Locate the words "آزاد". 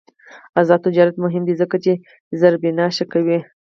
0.59-0.79